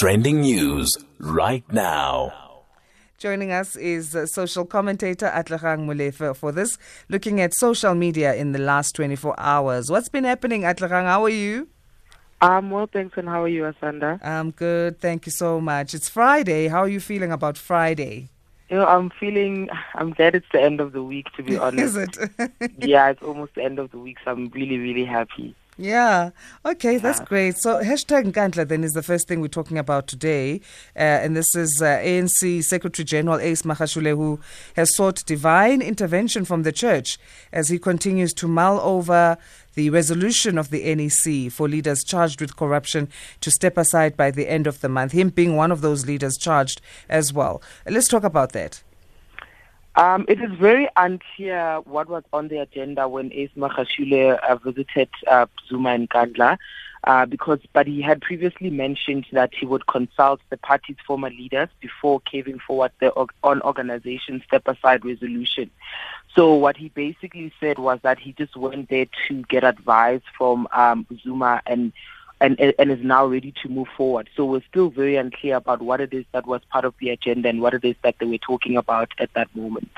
Trending 0.00 0.40
news 0.40 0.96
right 1.18 1.62
now. 1.70 2.32
Joining 3.18 3.52
us 3.52 3.76
is 3.76 4.16
uh, 4.16 4.24
social 4.24 4.64
commentator 4.64 5.26
Atlehang 5.26 5.80
Molefe 5.84 6.34
for 6.34 6.52
this, 6.52 6.78
looking 7.10 7.38
at 7.42 7.52
social 7.52 7.94
media 7.94 8.32
in 8.34 8.52
the 8.52 8.58
last 8.58 8.94
24 8.94 9.38
hours. 9.38 9.90
What's 9.90 10.08
been 10.08 10.24
happening, 10.24 10.62
Atlehang? 10.62 11.04
How 11.04 11.24
are 11.24 11.28
you? 11.28 11.68
I'm 12.40 12.70
well, 12.70 12.88
thanks. 12.90 13.18
And 13.18 13.28
how 13.28 13.42
are 13.42 13.48
you, 13.48 13.64
Asanda? 13.64 14.24
I'm 14.24 14.52
good. 14.52 14.98
Thank 15.02 15.26
you 15.26 15.32
so 15.32 15.60
much. 15.60 15.92
It's 15.92 16.08
Friday. 16.08 16.68
How 16.68 16.78
are 16.78 16.88
you 16.88 16.98
feeling 17.00 17.30
about 17.30 17.58
Friday? 17.58 18.30
You 18.70 18.78
know, 18.78 18.86
I'm 18.86 19.10
feeling, 19.10 19.68
I'm 19.96 20.14
glad 20.14 20.34
it's 20.34 20.46
the 20.50 20.62
end 20.62 20.80
of 20.80 20.92
the 20.92 21.02
week, 21.02 21.26
to 21.36 21.42
be 21.42 21.58
honest. 21.66 21.98
is 21.98 22.28
it? 22.38 22.72
yeah, 22.78 23.10
it's 23.10 23.22
almost 23.22 23.54
the 23.54 23.64
end 23.64 23.78
of 23.78 23.90
the 23.90 23.98
week, 23.98 24.16
so 24.24 24.30
I'm 24.30 24.48
really, 24.48 24.78
really 24.78 25.04
happy. 25.04 25.54
Yeah. 25.80 26.30
Okay, 26.66 26.98
that's 26.98 27.20
great. 27.20 27.56
So 27.56 27.82
hashtag 27.82 28.30
Nkandla 28.30 28.68
then 28.68 28.84
is 28.84 28.92
the 28.92 29.02
first 29.02 29.26
thing 29.26 29.40
we're 29.40 29.48
talking 29.48 29.78
about 29.78 30.06
today. 30.06 30.60
Uh, 30.94 30.98
and 31.24 31.34
this 31.34 31.56
is 31.56 31.80
uh, 31.80 31.96
ANC 32.04 32.62
Secretary 32.62 33.02
General 33.02 33.40
Ace 33.40 33.62
Magashule 33.62 34.14
who 34.14 34.40
has 34.76 34.94
sought 34.94 35.24
divine 35.24 35.80
intervention 35.80 36.44
from 36.44 36.64
the 36.64 36.72
church 36.72 37.18
as 37.50 37.70
he 37.70 37.78
continues 37.78 38.34
to 38.34 38.46
mull 38.46 38.78
over 38.80 39.38
the 39.74 39.88
resolution 39.88 40.58
of 40.58 40.68
the 40.68 40.94
NEC 40.94 41.50
for 41.50 41.66
leaders 41.66 42.04
charged 42.04 42.42
with 42.42 42.56
corruption 42.56 43.08
to 43.40 43.50
step 43.50 43.78
aside 43.78 44.18
by 44.18 44.30
the 44.30 44.50
end 44.50 44.66
of 44.66 44.82
the 44.82 44.88
month, 44.90 45.12
him 45.12 45.30
being 45.30 45.56
one 45.56 45.72
of 45.72 45.80
those 45.80 46.04
leaders 46.04 46.36
charged 46.36 46.82
as 47.08 47.32
well. 47.32 47.62
Let's 47.88 48.08
talk 48.08 48.24
about 48.24 48.52
that. 48.52 48.82
Um, 49.96 50.24
it 50.28 50.40
is 50.40 50.50
very 50.58 50.88
unclear 50.96 51.80
what 51.84 52.08
was 52.08 52.22
on 52.32 52.48
the 52.48 52.58
agenda 52.58 53.08
when 53.08 53.32
Ace 53.32 53.50
Magashule 53.56 54.38
uh, 54.38 54.56
visited 54.56 55.08
uh, 55.26 55.46
Zuma 55.68 55.90
and 55.90 56.08
Nkandla. 56.08 56.58
Uh, 57.04 57.24
because, 57.24 57.58
but 57.72 57.86
he 57.86 58.02
had 58.02 58.20
previously 58.20 58.68
mentioned 58.68 59.24
that 59.32 59.54
he 59.54 59.64
would 59.64 59.86
consult 59.86 60.38
the 60.50 60.58
party's 60.58 60.98
former 61.06 61.30
leaders 61.30 61.70
before 61.80 62.20
carrying 62.20 62.58
forward 62.58 62.92
the 63.00 63.10
on 63.42 63.62
organization 63.62 64.42
step 64.46 64.68
aside 64.68 65.02
resolution. 65.02 65.70
So 66.34 66.54
what 66.54 66.76
he 66.76 66.90
basically 66.90 67.52
said 67.58 67.78
was 67.78 68.00
that 68.02 68.18
he 68.18 68.32
just 68.34 68.54
went 68.54 68.90
there 68.90 69.06
to 69.28 69.42
get 69.48 69.64
advice 69.64 70.20
from 70.36 70.68
um, 70.72 71.06
Zuma 71.22 71.62
and 71.64 71.94
and 72.40 72.58
and 72.60 72.90
is 72.90 73.02
now 73.02 73.26
ready 73.26 73.52
to 73.62 73.68
move 73.68 73.88
forward. 73.96 74.28
So 74.36 74.44
we're 74.44 74.62
still 74.68 74.90
very 74.90 75.16
unclear 75.16 75.56
about 75.56 75.82
what 75.82 76.00
it 76.00 76.12
is 76.12 76.24
that 76.32 76.46
was 76.46 76.62
part 76.70 76.84
of 76.84 76.94
the 76.98 77.10
agenda 77.10 77.48
and 77.48 77.60
what 77.60 77.74
it 77.74 77.84
is 77.84 77.96
that 78.02 78.16
they 78.18 78.26
were 78.26 78.38
talking 78.38 78.76
about 78.76 79.12
at 79.18 79.32
that 79.34 79.54
moment. 79.54 79.90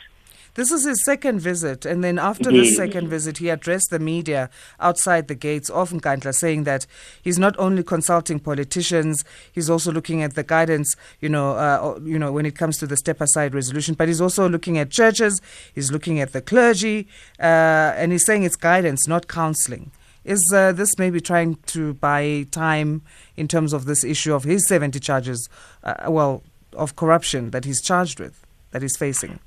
This 0.54 0.70
is 0.70 0.84
his 0.84 1.02
second 1.02 1.40
visit, 1.40 1.86
and 1.86 2.04
then 2.04 2.18
after 2.18 2.50
this 2.50 2.76
second 2.76 3.08
visit, 3.08 3.38
he 3.38 3.48
addressed 3.48 3.88
the 3.88 3.98
media 3.98 4.50
outside 4.80 5.26
the 5.28 5.34
gates 5.34 5.70
of 5.70 5.92
Nkandla, 5.92 6.34
saying 6.34 6.64
that 6.64 6.86
he's 7.22 7.38
not 7.38 7.58
only 7.58 7.82
consulting 7.82 8.38
politicians, 8.38 9.24
he's 9.50 9.70
also 9.70 9.90
looking 9.90 10.22
at 10.22 10.34
the 10.34 10.42
guidance, 10.42 10.94
you 11.20 11.30
know, 11.30 11.52
uh, 11.52 11.98
you 12.04 12.18
know, 12.18 12.30
when 12.32 12.44
it 12.44 12.54
comes 12.54 12.76
to 12.78 12.86
the 12.86 12.98
step 12.98 13.22
aside 13.22 13.54
resolution, 13.54 13.94
but 13.94 14.08
he's 14.08 14.20
also 14.20 14.46
looking 14.46 14.76
at 14.76 14.90
churches, 14.90 15.40
he's 15.74 15.90
looking 15.90 16.20
at 16.20 16.34
the 16.34 16.42
clergy, 16.42 17.08
uh, 17.40 17.96
and 17.96 18.12
he's 18.12 18.26
saying 18.26 18.42
it's 18.42 18.56
guidance, 18.56 19.08
not 19.08 19.28
counseling. 19.28 19.90
Is 20.24 20.52
uh, 20.54 20.72
this 20.72 20.98
maybe 20.98 21.20
trying 21.20 21.56
to 21.66 21.94
buy 21.94 22.46
time 22.50 23.02
in 23.36 23.48
terms 23.48 23.72
of 23.72 23.86
this 23.86 24.04
issue 24.04 24.34
of 24.34 24.44
his 24.44 24.66
70 24.68 25.00
charges, 25.00 25.48
uh, 25.82 26.08
well, 26.08 26.42
of 26.74 26.96
corruption 26.96 27.50
that 27.50 27.64
he's 27.64 27.80
charged 27.80 28.20
with, 28.20 28.44
that 28.70 28.82
he's 28.82 28.96
facing? 28.96 29.40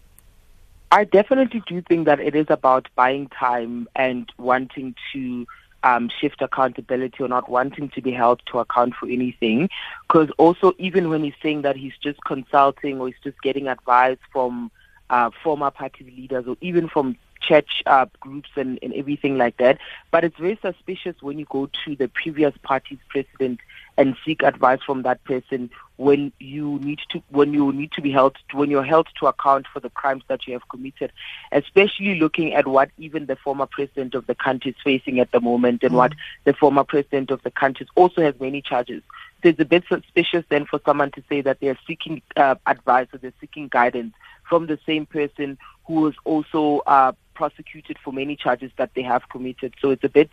I 0.92 1.04
definitely 1.06 1.64
do 1.68 1.82
think 1.82 2.06
that 2.06 2.20
it 2.20 2.36
is 2.36 2.48
about 2.50 2.88
buying 2.96 3.28
time 3.30 3.88
and 3.96 4.30
wanting 4.38 4.96
to 5.14 5.46
um, 5.84 6.10
shift 6.20 6.42
accountability 6.42 7.24
or 7.24 7.28
not 7.28 7.50
wanting 7.50 7.90
to 7.90 8.02
be 8.02 8.12
held 8.12 8.42
to 8.48 8.60
account 8.60 8.96
for 8.96 9.08
anything. 9.08 9.70
Because 10.08 10.30
also, 10.38 10.74
even 10.78 11.10
when 11.10 11.24
he's 11.24 11.34
saying 11.42 11.62
that 11.62 11.78
he's 11.78 11.94
just 12.02 12.20
consulting 12.26 13.00
or 13.00 13.08
he's 13.08 13.16
just 13.24 13.42
getting 13.42 13.68
advice 13.68 14.18
from 14.32 14.72
uh, 15.10 15.30
former 15.44 15.72
party 15.72 16.04
leaders 16.04 16.46
or 16.48 16.58
even 16.62 16.90
from 16.90 17.16
church 17.48 17.84
uh, 17.86 18.06
groups 18.20 18.50
and, 18.56 18.80
and 18.82 18.94
everything 18.94 19.38
like 19.38 19.58
that. 19.58 19.78
But 20.12 20.24
it's 20.24 20.38
very 20.38 20.58
suspicious 20.62 21.16
when 21.22 21.40
you 21.40 21.46
go 21.50 21.70
to 21.86 21.96
the 21.96 22.08
previous 22.08 22.54
party's 22.64 23.00
president 23.10 23.60
and 23.98 24.16
seek 24.26 24.44
advice 24.44 24.80
from 24.86 25.04
that 25.04 25.24
person 25.24 25.70
when 25.98 26.32
you 26.40 26.78
need 26.80 27.00
to 27.10 27.22
when 27.30 27.54
you 27.54 27.72
need 27.72 27.92
to 27.94 28.02
be 28.02 28.12
held 28.12 28.36
when 28.54 28.70
you're 28.70 28.84
held 28.84 29.08
to 29.18 29.28
account 29.28 29.66
for 29.72 29.80
the 29.80 29.90
crimes 29.90 30.24
that 30.28 30.46
you 30.46 30.54
have 30.54 30.68
committed 30.68 31.12
especially 31.54 32.20
looking 32.20 32.54
at 32.54 32.68
what 32.68 32.90
even 32.98 33.26
the 33.28 33.36
former 33.38 33.66
president 33.66 34.14
of 34.14 34.28
the 34.28 34.36
country 34.36 34.72
is 34.72 34.78
facing 34.84 35.20
at 35.20 35.32
the 35.32 35.40
moment 35.40 35.84
and 35.84 35.96
what 35.96 36.12
the 36.44 36.54
former 36.54 36.84
president 36.84 37.32
of 37.32 37.42
the 37.44 37.52
country 37.52 37.88
also 37.96 38.22
has 38.22 38.38
many 38.42 38.62
charges 38.62 39.02
so 39.42 39.50
it's 39.50 39.60
a 39.60 39.66
bit 39.66 39.84
suspicious 39.88 40.44
then 40.50 40.66
for 40.66 40.82
someone 40.86 41.12
to 41.12 41.24
say 41.30 41.40
that 41.40 41.60
they're 41.62 41.80
seeking 41.88 42.22
uh, 42.36 42.56
advice 42.66 43.08
or 43.14 43.20
they're 43.20 43.32
seeking 43.40 43.70
guidance 43.70 44.14
from 44.48 44.68
the 44.68 44.80
same 44.86 45.06
person 45.06 45.58
who 45.86 46.02
was 46.02 46.16
also 46.26 46.80
uh, 46.88 47.14
prosecuted 47.36 47.98
for 48.04 48.12
many 48.12 48.36
charges 48.36 48.72
that 48.78 48.92
they 48.96 49.04
have 49.04 49.30
committed 49.30 49.74
so 49.82 49.92
it's 49.92 50.04
a 50.04 50.10
bit 50.10 50.30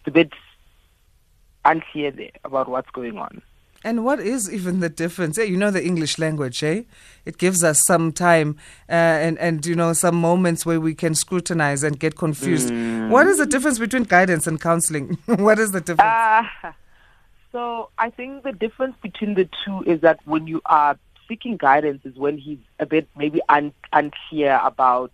it's 0.00 0.08
a 0.08 0.10
bit 0.10 0.32
unclear 1.64 2.10
there 2.10 2.30
about 2.44 2.68
what's 2.68 2.90
going 2.90 3.18
on. 3.18 3.42
And 3.82 4.04
what 4.04 4.20
is 4.20 4.52
even 4.52 4.80
the 4.80 4.90
difference? 4.90 5.38
You 5.38 5.56
know 5.56 5.70
the 5.70 5.82
English 5.82 6.18
language, 6.18 6.62
eh? 6.62 6.82
It 7.24 7.38
gives 7.38 7.64
us 7.64 7.82
some 7.86 8.12
time 8.12 8.58
uh, 8.90 8.92
and, 8.92 9.38
and, 9.38 9.64
you 9.64 9.74
know, 9.74 9.94
some 9.94 10.16
moments 10.16 10.66
where 10.66 10.78
we 10.78 10.94
can 10.94 11.14
scrutinize 11.14 11.82
and 11.82 11.98
get 11.98 12.16
confused. 12.16 12.70
What 13.10 13.26
is 13.26 13.38
the 13.38 13.46
difference 13.46 13.78
between 13.78 14.02
guidance 14.02 14.46
and 14.46 14.60
counseling? 14.60 15.16
what 15.26 15.58
is 15.58 15.72
the 15.72 15.80
difference? 15.80 16.00
Uh, 16.62 16.72
so 17.52 17.88
I 17.96 18.10
think 18.10 18.42
the 18.42 18.52
difference 18.52 18.96
between 19.02 19.32
the 19.32 19.48
two 19.64 19.82
is 19.86 20.02
that 20.02 20.20
when 20.26 20.46
you 20.46 20.60
are 20.66 20.98
seeking 21.26 21.56
guidance 21.56 22.04
is 22.04 22.16
when 22.16 22.36
he's 22.36 22.58
a 22.80 22.86
bit 22.86 23.08
maybe 23.16 23.40
un- 23.48 23.72
unclear 23.94 24.60
about 24.62 25.10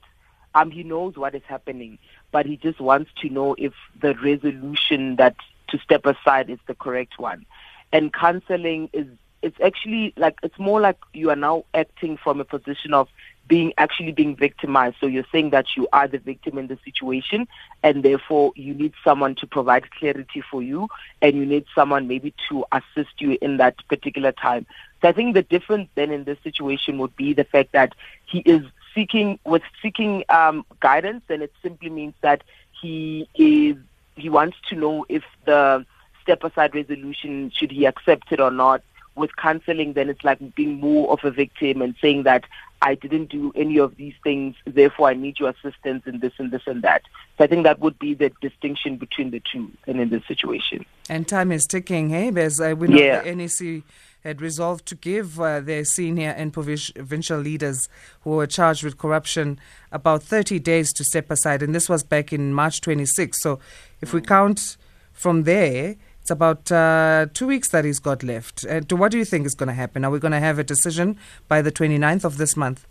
um 0.57 0.71
he 0.71 0.83
knows 0.83 1.17
what 1.17 1.35
is 1.35 1.43
happening, 1.47 1.99
but 2.33 2.47
he 2.47 2.57
just 2.57 2.81
wants 2.81 3.11
to 3.21 3.29
know 3.29 3.55
if 3.59 3.75
the 4.01 4.15
resolution 4.17 5.17
that 5.17 5.37
to 5.69 5.79
step 5.79 6.07
aside 6.07 6.51
is 6.51 6.59
the 6.67 6.75
correct 6.75 7.19
one. 7.19 7.45
And 7.93 8.13
counseling 8.13 8.89
is 8.93 9.07
it's 9.43 9.61
actually 9.63 10.13
like 10.17 10.39
it's 10.43 10.59
more 10.59 10.81
like 10.81 10.97
you 11.13 11.31
are 11.31 11.37
now 11.37 11.65
acting 11.75 12.17
from 12.17 12.41
a 12.41 12.45
position 12.45 12.95
of 12.95 13.09
being 13.49 13.73
actually 13.79 14.13
being 14.13 14.35
victimized. 14.35 14.97
So 15.01 15.07
you're 15.07 15.27
saying 15.31 15.51
that 15.51 15.67
you 15.77 15.87
are 15.93 16.09
the 16.09 16.19
victim 16.19 16.59
in 16.59 16.67
the 16.67 16.79
situation 16.85 17.47
and 17.83 18.03
therefore 18.03 18.53
you 18.57 18.75
need 18.75 18.93
someone 19.05 19.37
to 19.37 19.47
provide 19.47 19.91
clarity 19.93 20.43
for 20.51 20.63
you 20.63 20.89
and 21.23 21.37
you 21.37 21.47
need 21.47 21.67
someone 21.75 22.09
maybe 22.09 22.35
to 22.49 22.65
assist 22.73 23.21
you 23.21 23.39
in 23.41 23.59
that 23.59 23.77
particular 23.89 24.33
time. 24.33 24.67
So 25.03 25.09
I 25.09 25.13
think 25.13 25.35
the 25.35 25.43
difference 25.43 25.89
then 25.95 26.11
in 26.11 26.25
this 26.25 26.39
situation 26.43 26.99
would 26.99 27.15
be 27.15 27.35
the 27.35 27.45
fact 27.45 27.73
that 27.73 27.95
he 28.25 28.39
is 28.41 28.63
seeking 28.97 29.39
with 29.45 29.63
seeking 29.81 30.25
um, 30.31 30.65
guidance 30.81 31.23
and 31.29 31.43
it 31.43 31.53
simply 31.63 31.91
means 31.91 32.15
that 32.23 32.43
he 32.81 33.29
is 33.37 33.77
he 34.17 34.29
wants 34.29 34.57
to 34.69 34.75
know 34.75 35.07
if 35.09 35.23
the 35.45 35.87
step 36.23 36.43
aside 36.43 36.75
resolution 36.75 37.53
should 37.55 37.71
he 37.71 37.85
accept 37.85 38.33
it 38.33 38.41
or 38.41 38.51
not 38.51 38.83
with 39.15 39.37
counseling 39.37 39.93
then 39.93 40.09
it's 40.09 40.25
like 40.25 40.39
being 40.57 40.81
more 40.81 41.13
of 41.13 41.21
a 41.23 41.31
victim 41.31 41.83
and 41.83 41.95
saying 42.01 42.25
that 42.25 42.45
I 42.83 42.95
didn't 42.95 43.31
do 43.31 43.53
any 43.57 43.79
of 43.79 43.97
these 43.97 44.15
things, 44.23 44.55
therefore 44.67 45.09
I 45.09 45.15
need 45.15 45.39
your 45.41 45.49
assistance 45.49 46.03
in 46.07 46.21
this 46.21 46.35
and 46.39 46.51
this 46.51 46.63
and 46.67 46.83
that. 46.83 47.03
So 47.39 47.45
I 47.45 47.47
think 47.47 47.65
that 47.65 47.79
would 47.81 47.99
be 47.99 48.13
the 48.15 48.31
distinction 48.41 48.97
between 48.97 49.31
the 49.31 49.41
two 49.51 49.71
and 49.87 49.99
in 50.01 50.11
this 50.11 50.23
situation. 50.27 50.85
And 51.09 51.27
time 51.27 51.53
is 51.53 51.67
ticking, 51.67 52.11
hey? 52.11 52.31
Because 52.31 52.61
uh, 52.61 52.75
we 52.77 52.89
know 52.89 52.99
Yeah. 52.99 53.23
the 53.23 53.35
NEC 53.35 53.83
had 54.27 54.43
resolved 54.43 54.87
to 54.87 54.95
give 54.95 55.41
uh, 55.41 55.61
their 55.61 55.85
senior 55.85 56.31
and 56.31 56.53
provincial 56.53 57.39
leaders 57.39 57.89
who 58.23 58.31
were 58.31 58.47
charged 58.47 58.83
with 58.83 58.99
corruption 58.99 59.59
about 59.93 60.23
30 60.23 60.59
days 60.59 60.93
to 60.95 61.05
step 61.05 61.31
aside. 61.31 61.63
And 61.63 61.75
this 61.75 61.89
was 61.89 62.03
back 62.03 62.33
in 62.33 62.53
March 62.53 62.81
26. 62.81 63.41
So 63.41 63.61
if 64.01 64.13
we 64.13 64.21
count 64.21 64.77
from 65.13 65.45
there, 65.45 65.97
it's 66.21 66.31
about 66.31 66.73
uh, 66.73 67.27
two 67.35 67.47
weeks 67.47 67.69
that 67.69 67.85
he's 67.85 68.01
got 68.01 68.25
left. 68.25 68.65
And 68.65 68.91
what 68.93 69.13
do 69.13 69.19
you 69.19 69.25
think 69.25 69.47
is 69.47 69.55
going 69.55 69.69
to 69.69 69.75
happen? 69.75 70.05
Are 70.05 70.11
we 70.11 70.19
going 70.19 70.33
to 70.33 70.41
have 70.41 70.59
a 70.59 70.65
decision 70.65 71.17
by 71.47 71.63
the 71.63 71.71
29th 71.71 72.25
of 72.25 72.37
this 72.37 72.57
month? 72.57 72.85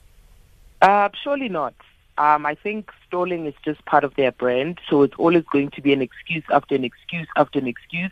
Uh, 0.82 1.10
surely 1.22 1.50
not. 1.50 1.74
Um, 2.18 2.46
I 2.46 2.56
think 2.56 2.92
stalling 3.06 3.46
is 3.46 3.54
just 3.66 3.84
part 3.86 4.06
of 4.06 4.16
their 4.16 4.32
brand, 4.32 4.80
so 4.90 5.04
it's 5.04 5.16
always 5.18 5.44
going 5.52 5.70
to 5.72 5.82
be 5.82 5.92
an 5.92 6.02
excuse 6.02 6.46
after 6.50 6.74
an 6.74 6.86
excuse 6.86 7.28
after 7.36 7.60
an 7.60 7.68
excuse. 7.68 8.12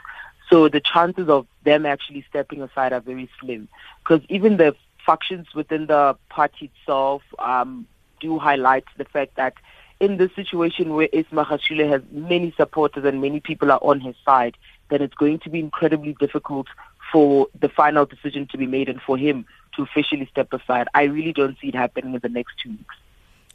So 0.53 0.69
the 0.69 0.81
chances 0.81 1.29
of 1.29 1.47
them 1.63 1.83
actually 1.83 2.23
stepping 2.29 2.61
aside 2.61 2.93
are 2.93 2.99
very 2.99 3.27
slim, 3.39 3.67
because 4.03 4.23
even 4.29 4.57
the 4.57 4.75
factions 5.03 5.47
within 5.55 5.87
the 5.87 6.15
party 6.29 6.69
itself 6.69 7.23
um, 7.39 7.87
do 8.19 8.37
highlight 8.37 8.83
the 8.95 9.05
fact 9.05 9.35
that 9.35 9.55
in 9.99 10.17
this 10.17 10.29
situation 10.35 10.93
where 10.93 11.09
Ace 11.11 11.25
Magashule 11.31 11.89
has 11.89 12.03
many 12.11 12.53
supporters 12.55 13.03
and 13.03 13.19
many 13.19 13.39
people 13.39 13.71
are 13.71 13.79
on 13.81 13.99
his 13.99 14.15
side, 14.23 14.55
then 14.89 15.01
it's 15.01 15.15
going 15.15 15.39
to 15.39 15.49
be 15.49 15.59
incredibly 15.59 16.13
difficult 16.19 16.67
for 17.11 17.47
the 17.59 17.69
final 17.69 18.05
decision 18.05 18.45
to 18.51 18.57
be 18.59 18.67
made 18.67 18.89
and 18.89 19.01
for 19.01 19.17
him 19.17 19.47
to 19.75 19.81
officially 19.81 20.27
step 20.27 20.53
aside. 20.53 20.87
I 20.93 21.05
really 21.05 21.33
don't 21.33 21.57
see 21.59 21.69
it 21.69 21.75
happening 21.75 22.13
in 22.13 22.19
the 22.19 22.29
next 22.29 22.59
two 22.61 22.69
weeks. 22.69 22.95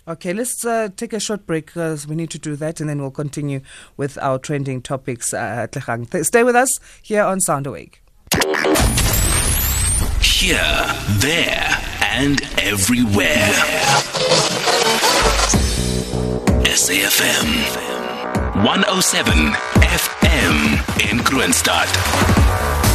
Okay, 0.09 0.33
let's 0.33 0.65
uh, 0.65 0.89
take 0.97 1.13
a 1.13 1.21
short 1.21 1.47
break 1.47 1.67
because 1.67 2.07
we 2.07 2.17
need 2.17 2.31
to 2.31 2.39
do 2.39 2.57
that 2.57 2.81
and 2.81 2.89
then 2.89 2.99
we'll 2.99 3.11
continue 3.11 3.61
with 3.99 4.17
our 4.23 4.39
trending 4.39 4.81
topics. 4.81 5.35
Uh, 5.35 5.67
stay 6.23 6.43
with 6.43 6.57
us 6.57 6.81
here 7.03 7.23
on 7.23 7.41
Sound 7.41 7.67
Awake. 7.67 8.01
Here, 10.23 10.57
there, 11.19 11.77
and 12.01 12.41
everywhere. 12.59 13.53
SAFM 16.65 17.45
107 18.65 19.35
FM 19.83 21.11
in 21.11 21.19
Kroonstad. 21.19 22.88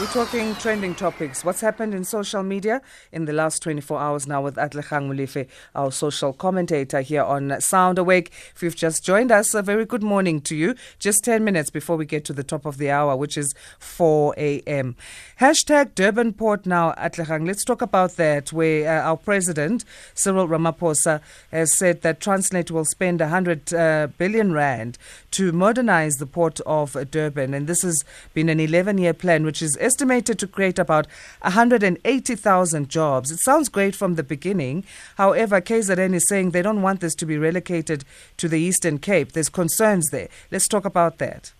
We're 0.00 0.06
talking 0.06 0.54
trending 0.54 0.94
topics. 0.94 1.44
What's 1.44 1.60
happened 1.60 1.92
in 1.92 2.04
social 2.04 2.42
media 2.42 2.80
in 3.12 3.26
the 3.26 3.34
last 3.34 3.62
24 3.62 4.00
hours 4.00 4.26
now 4.26 4.40
with 4.40 4.56
Atle 4.56 4.80
Atlehang 4.80 5.10
Molefe, 5.10 5.46
our 5.74 5.92
social 5.92 6.32
commentator 6.32 7.02
here 7.02 7.22
on 7.22 7.60
Sound 7.60 7.98
Awake. 7.98 8.32
If 8.54 8.62
you've 8.62 8.76
just 8.76 9.04
joined 9.04 9.30
us, 9.30 9.52
a 9.52 9.60
very 9.60 9.84
good 9.84 10.02
morning 10.02 10.40
to 10.40 10.56
you. 10.56 10.74
Just 10.98 11.22
10 11.24 11.44
minutes 11.44 11.68
before 11.68 11.98
we 11.98 12.06
get 12.06 12.24
to 12.24 12.32
the 12.32 12.42
top 12.42 12.64
of 12.64 12.78
the 12.78 12.90
hour, 12.90 13.14
which 13.14 13.36
is 13.36 13.54
4 13.78 14.34
a.m. 14.38 14.96
Hashtag 15.38 15.94
Durban 15.94 16.32
Port 16.32 16.64
now, 16.64 16.92
Atlehang. 16.92 17.46
Let's 17.46 17.62
talk 17.62 17.82
about 17.82 18.12
that, 18.16 18.54
where 18.54 18.88
uh, 18.88 19.02
our 19.02 19.18
president, 19.18 19.84
Cyril 20.14 20.48
Ramaphosa, 20.48 21.20
has 21.50 21.76
said 21.76 22.00
that 22.00 22.20
Transnet 22.20 22.70
will 22.70 22.86
spend 22.86 23.20
100 23.20 23.74
uh, 23.74 24.06
billion 24.16 24.54
rand 24.54 24.96
to 25.32 25.52
modernize 25.52 26.14
the 26.14 26.26
port 26.26 26.58
of 26.60 26.96
Durban. 27.10 27.52
And 27.52 27.66
this 27.66 27.82
has 27.82 28.02
been 28.32 28.48
an 28.48 28.60
11 28.60 28.96
year 28.96 29.12
plan, 29.12 29.44
which 29.44 29.60
is 29.60 29.76
estimated 29.78 29.90
to 30.00 30.46
create 30.46 30.78
about 30.78 31.06
180,000 31.42 32.88
jobs. 32.88 33.30
It 33.30 33.40
sounds 33.40 33.68
great 33.68 33.94
from 33.94 34.14
the 34.14 34.22
beginning. 34.22 34.84
However, 35.16 35.60
KZN 35.60 36.14
is 36.14 36.26
saying 36.28 36.50
they 36.50 36.62
don't 36.62 36.82
want 36.82 37.00
this 37.00 37.14
to 37.16 37.26
be 37.26 37.36
relocated 37.36 38.04
to 38.38 38.48
the 38.48 38.58
Eastern 38.58 38.98
Cape. 38.98 39.32
There's 39.32 39.48
concerns 39.48 40.08
there. 40.10 40.28
Let's 40.50 40.68
talk 40.68 40.84
about 40.84 41.18
that. 41.18 41.52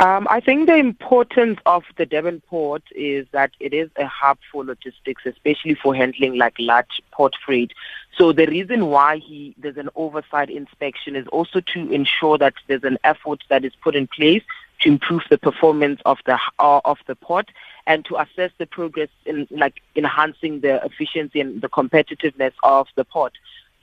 Um, 0.00 0.26
I 0.28 0.40
think 0.40 0.66
the 0.66 0.74
importance 0.74 1.60
of 1.66 1.84
the 1.96 2.04
Durban 2.04 2.42
port 2.48 2.82
is 2.96 3.26
that 3.30 3.52
it 3.60 3.72
is 3.72 3.90
a 3.96 4.06
hub 4.06 4.38
for 4.50 4.64
logistics, 4.64 5.24
especially 5.24 5.74
for 5.74 5.94
handling 5.94 6.36
like 6.36 6.54
large 6.58 7.00
port 7.12 7.34
freight. 7.46 7.72
So 8.18 8.32
the 8.32 8.46
reason 8.46 8.86
why 8.86 9.18
he 9.18 9.54
there's 9.56 9.76
an 9.76 9.90
oversight 9.94 10.50
inspection 10.50 11.14
is 11.14 11.28
also 11.28 11.60
to 11.60 11.92
ensure 11.92 12.38
that 12.38 12.54
there's 12.66 12.82
an 12.82 12.98
effort 13.04 13.44
that 13.48 13.64
is 13.64 13.72
put 13.76 13.94
in 13.94 14.08
place 14.08 14.42
to 14.80 14.88
improve 14.88 15.22
the 15.30 15.38
performance 15.38 16.00
of 16.04 16.18
the 16.26 16.38
uh, 16.58 16.80
of 16.84 16.98
the 17.06 17.14
port 17.14 17.50
and 17.86 18.04
to 18.06 18.16
assess 18.16 18.50
the 18.58 18.66
progress 18.66 19.08
in 19.26 19.46
like 19.50 19.80
enhancing 19.96 20.60
the 20.60 20.84
efficiency 20.84 21.40
and 21.40 21.60
the 21.60 21.68
competitiveness 21.68 22.52
of 22.62 22.88
the 22.96 23.04
port. 23.04 23.32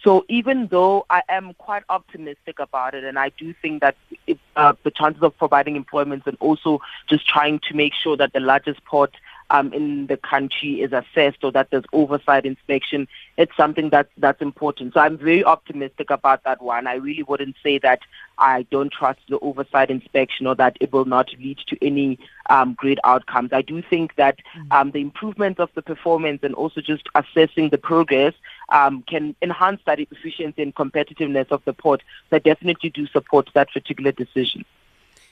So 0.03 0.25
even 0.29 0.67
though 0.67 1.05
I 1.11 1.21
am 1.29 1.53
quite 1.53 1.83
optimistic 1.89 2.57
about 2.57 2.95
it, 2.95 3.03
and 3.03 3.19
I 3.19 3.29
do 3.29 3.53
think 3.61 3.81
that 3.81 3.95
it, 4.25 4.39
uh, 4.55 4.73
the 4.83 4.89
chances 4.89 5.21
of 5.21 5.37
providing 5.37 5.75
employment 5.75 6.23
and 6.25 6.37
also 6.39 6.81
just 7.07 7.27
trying 7.27 7.59
to 7.69 7.75
make 7.75 7.93
sure 7.93 8.17
that 8.17 8.33
the 8.33 8.39
largest 8.39 8.83
port 8.85 9.13
um, 9.51 9.73
in 9.73 10.07
the 10.07 10.17
country 10.17 10.81
is 10.81 10.93
assessed 10.93 11.43
or 11.43 11.51
that 11.51 11.69
there's 11.69 11.83
oversight 11.91 12.45
inspection, 12.45 13.07
it's 13.37 13.55
something 13.55 13.89
that's 13.89 14.09
that's 14.17 14.41
important. 14.41 14.93
So 14.93 15.01
I'm 15.01 15.17
very 15.17 15.43
optimistic 15.43 16.09
about 16.09 16.43
that 16.45 16.61
one. 16.61 16.87
I 16.87 16.95
really 16.95 17.23
wouldn't 17.23 17.57
say 17.61 17.77
that 17.79 17.99
I 18.37 18.63
don't 18.71 18.91
trust 18.91 19.19
the 19.29 19.37
oversight 19.39 19.91
inspection 19.91 20.47
or 20.47 20.55
that 20.55 20.77
it 20.79 20.93
will 20.93 21.05
not 21.05 21.29
lead 21.37 21.59
to 21.67 21.85
any 21.85 22.17
um, 22.49 22.73
great 22.73 22.99
outcomes. 23.03 23.51
I 23.51 23.61
do 23.61 23.81
think 23.81 24.15
that 24.15 24.39
mm. 24.57 24.71
um, 24.71 24.91
the 24.91 25.01
improvement 25.01 25.59
of 25.59 25.69
the 25.75 25.81
performance 25.81 26.39
and 26.43 26.55
also 26.55 26.79
just 26.79 27.07
assessing 27.13 27.69
the 27.69 27.77
progress 27.77 28.33
um, 28.69 29.03
can 29.03 29.35
enhance 29.41 29.81
that 29.85 29.99
efficiency 29.99 30.61
and 30.61 30.73
competitiveness 30.73 31.51
of 31.51 31.61
the 31.65 31.73
port. 31.73 32.01
So 32.29 32.37
I 32.37 32.39
definitely 32.39 32.89
do 32.89 33.05
support 33.07 33.49
that 33.53 33.69
particular 33.71 34.13
decision. 34.13 34.63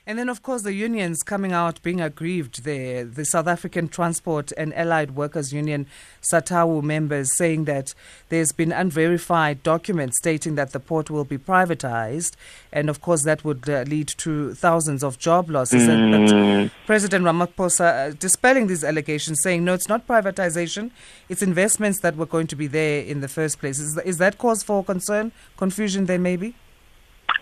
And 0.09 0.17
then, 0.17 0.27
of 0.27 0.41
course, 0.41 0.63
the 0.63 0.73
unions 0.73 1.21
coming 1.21 1.51
out 1.51 1.83
being 1.83 2.01
aggrieved 2.01 2.63
there. 2.63 3.05
The 3.05 3.23
South 3.23 3.45
African 3.45 3.87
Transport 3.87 4.51
and 4.57 4.73
Allied 4.73 5.11
Workers 5.11 5.53
Union, 5.53 5.85
SATAWU 6.33 6.81
members, 6.81 7.37
saying 7.37 7.65
that 7.65 7.93
there's 8.29 8.51
been 8.51 8.71
unverified 8.71 9.61
documents 9.61 10.17
stating 10.17 10.55
that 10.55 10.71
the 10.71 10.79
port 10.79 11.11
will 11.11 11.25
be 11.25 11.37
privatized. 11.37 12.33
And, 12.73 12.89
of 12.89 13.01
course, 13.01 13.23
that 13.25 13.45
would 13.45 13.69
uh, 13.69 13.83
lead 13.83 14.07
to 14.17 14.55
thousands 14.55 15.03
of 15.03 15.19
job 15.19 15.47
losses. 15.47 15.87
Mm. 15.87 16.31
And 16.33 16.71
President 16.87 17.23
Ramaphosa 17.23 18.07
uh, 18.07 18.15
dispelling 18.17 18.65
these 18.65 18.83
allegations, 18.83 19.39
saying, 19.43 19.63
no, 19.63 19.75
it's 19.75 19.87
not 19.89 20.07
privatization, 20.07 20.89
it's 21.29 21.43
investments 21.43 21.99
that 21.99 22.15
were 22.15 22.25
going 22.25 22.47
to 22.47 22.55
be 22.55 22.65
there 22.65 23.03
in 23.03 23.21
the 23.21 23.27
first 23.27 23.59
place. 23.59 23.77
Is, 23.77 23.95
is 23.99 24.17
that 24.17 24.39
cause 24.39 24.63
for 24.63 24.83
concern, 24.83 25.31
confusion 25.55 26.07
there, 26.07 26.17
maybe? 26.17 26.55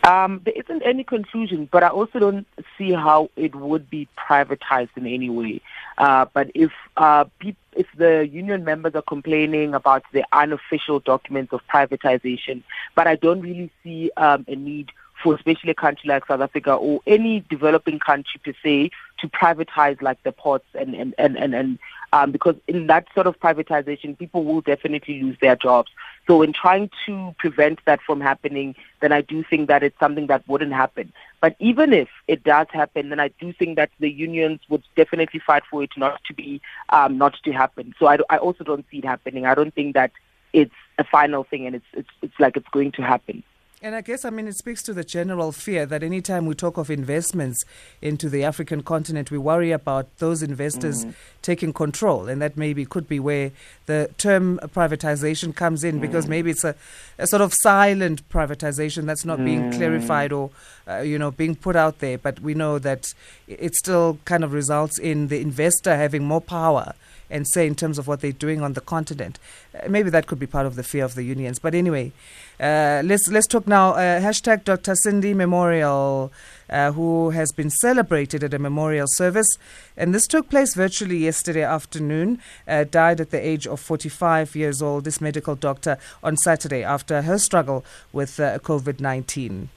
Um, 0.03 0.41
there 0.45 0.53
isn't 0.55 0.83
any 0.83 1.03
conclusion, 1.03 1.67
but 1.71 1.83
I 1.83 1.89
also 1.89 2.19
don't 2.19 2.47
see 2.77 2.93
how 2.93 3.29
it 3.35 3.55
would 3.55 3.89
be 3.89 4.07
privatized 4.17 4.95
in 4.95 5.05
any 5.05 5.29
way. 5.29 5.61
Uh, 5.97 6.25
but 6.33 6.49
if 6.53 6.71
uh, 6.95 7.25
pe- 7.39 7.55
if 7.73 7.87
the 7.97 8.27
union 8.27 8.63
members 8.63 8.93
are 8.95 9.01
complaining 9.01 9.73
about 9.73 10.03
the 10.13 10.23
unofficial 10.31 10.99
documents 10.99 11.51
of 11.51 11.61
privatization, 11.67 12.63
but 12.95 13.07
I 13.07 13.15
don't 13.15 13.41
really 13.41 13.71
see 13.83 14.11
um, 14.17 14.45
a 14.47 14.55
need 14.55 14.91
for 15.23 15.35
especially 15.35 15.71
a 15.71 15.75
country 15.75 16.07
like 16.07 16.25
South 16.27 16.41
Africa 16.41 16.73
or 16.73 17.01
any 17.07 17.41
developing 17.49 17.99
country 17.99 18.39
per 18.43 18.53
se 18.63 18.91
to 19.19 19.27
privatize 19.27 20.01
like 20.01 20.21
the 20.23 20.31
ports 20.31 20.67
and 20.73 20.93
and 20.95 21.15
and 21.17 21.37
and, 21.37 21.55
and 21.55 21.79
um, 22.13 22.31
because 22.31 22.55
in 22.67 22.87
that 22.87 23.07
sort 23.13 23.27
of 23.27 23.39
privatization, 23.39 24.17
people 24.17 24.45
will 24.45 24.61
definitely 24.61 25.21
lose 25.21 25.37
their 25.41 25.55
jobs. 25.55 25.91
So 26.25 26.41
in 26.41 26.53
trying 26.53 26.89
to 27.05 27.35
prevent 27.37 27.79
that 27.85 28.01
from 28.01 28.21
happening, 28.21 28.75
then 29.01 29.11
I 29.11 29.21
do 29.21 29.43
think 29.43 29.67
that 29.67 29.83
it's 29.83 29.99
something 29.99 30.27
that 30.27 30.47
wouldn't 30.47 30.73
happen. 30.73 31.11
But 31.41 31.55
even 31.59 31.93
if 31.93 32.09
it 32.27 32.43
does 32.43 32.67
happen, 32.71 33.09
then 33.09 33.19
I 33.19 33.29
do 33.39 33.53
think 33.53 33.75
that 33.75 33.89
the 33.99 34.09
unions 34.09 34.61
would 34.69 34.83
definitely 34.95 35.41
fight 35.45 35.63
for 35.69 35.83
it 35.83 35.91
not 35.97 36.21
to 36.25 36.33
be, 36.33 36.61
um, 36.89 37.17
not 37.17 37.35
to 37.43 37.51
happen. 37.51 37.93
So 37.99 38.07
I, 38.07 38.17
I 38.29 38.37
also 38.37 38.63
don't 38.63 38.85
see 38.89 38.99
it 38.99 39.05
happening. 39.05 39.45
I 39.45 39.55
don't 39.55 39.73
think 39.73 39.93
that 39.93 40.11
it's 40.53 40.75
a 40.97 41.03
final 41.03 41.43
thing 41.43 41.65
and 41.65 41.75
it's, 41.75 41.85
it's, 41.93 42.09
it's 42.21 42.39
like 42.39 42.57
it's 42.57 42.69
going 42.69 42.91
to 42.93 43.01
happen. 43.01 43.43
And 43.79 43.93
I 43.93 44.01
guess, 44.01 44.25
I 44.25 44.31
mean, 44.31 44.47
it 44.47 44.57
speaks 44.57 44.81
to 44.83 44.93
the 44.93 45.03
general 45.03 45.51
fear 45.51 45.85
that 45.85 46.01
anytime 46.01 46.47
we 46.47 46.55
talk 46.55 46.77
of 46.77 46.89
investments 46.89 47.63
into 48.01 48.27
the 48.27 48.43
African 48.43 48.81
continent, 48.81 49.29
we 49.29 49.37
worry 49.37 49.69
about 49.71 50.07
those 50.17 50.41
investors 50.41 51.05
mm. 51.05 51.13
taking 51.43 51.73
control. 51.73 52.27
And 52.27 52.41
that 52.41 52.57
maybe 52.57 52.85
could 52.85 53.07
be 53.07 53.19
where 53.19 53.51
the 53.85 54.09
term 54.17 54.59
privatization 54.73 55.53
comes 55.53 55.83
in, 55.83 55.99
mm. 55.99 56.01
because 56.01 56.27
maybe 56.27 56.49
it's 56.49 56.63
a, 56.63 56.73
a, 57.19 57.27
sort 57.27 57.43
of 57.43 57.53
silent 57.53 58.27
privatization 58.29 59.05
that's 59.05 59.25
not 59.25 59.37
mm. 59.37 59.45
being 59.45 59.71
clarified 59.71 60.31
or, 60.31 60.49
uh, 60.87 61.01
you 61.01 61.19
know, 61.19 61.29
being 61.29 61.53
put 61.53 61.75
out 61.75 61.99
there. 61.99 62.17
But 62.17 62.39
we 62.39 62.55
know 62.55 62.79
that 62.79 63.13
it 63.47 63.75
still 63.75 64.17
kind 64.25 64.43
of 64.43 64.53
results 64.53 64.97
in 64.97 65.27
the 65.27 65.39
investor 65.39 65.95
having 65.95 66.23
more 66.23 66.41
power 66.41 66.95
and 67.29 67.47
say 67.47 67.67
in 67.67 67.75
terms 67.75 67.97
of 67.97 68.07
what 68.07 68.21
they're 68.21 68.31
doing 68.31 68.61
on 68.61 68.73
the 68.73 68.81
continent. 68.81 69.39
Uh, 69.75 69.87
maybe 69.89 70.09
that 70.09 70.27
could 70.27 70.39
be 70.39 70.47
part 70.47 70.65
of 70.65 70.75
the 70.75 70.83
fear 70.83 71.03
of 71.03 71.15
the 71.15 71.23
unions. 71.23 71.59
But 71.59 71.75
anyway, 71.75 72.11
uh, 72.59 73.01
let's 73.03 73.27
let's 73.27 73.47
talk 73.47 73.66
now. 73.67 73.91
Uh, 73.91 74.19
hashtag 74.19 74.63
Dr. 74.63 74.93
Sindi 74.93 75.35
Memorial, 75.35 76.31
uh, 76.69 76.91
who 76.91 77.31
has 77.31 77.51
been 77.51 77.69
celebrated 77.69 78.43
at 78.43 78.53
a 78.53 78.59
memorial 78.59 79.07
service, 79.07 79.57
and 79.95 80.13
this 80.13 80.27
took 80.27 80.49
place 80.49 80.73
virtually 80.73 81.17
yesterday 81.17 81.63
afternoon. 81.63 82.39
Uh, 82.67 82.83
died 82.83 83.19
at 83.19 83.31
the 83.31 83.45
age 83.45 83.67
of 83.67 83.79
45 83.79 84.55
years 84.55 84.81
old. 84.81 85.03
This 85.03 85.21
medical 85.21 85.55
doctor 85.55 85.97
on 86.23 86.37
Saturday 86.37 86.83
after 86.83 87.23
her 87.23 87.37
struggle 87.37 87.83
with 88.13 88.39
uh, 88.39 88.59
COVID 88.59 88.99
19. 88.99 89.69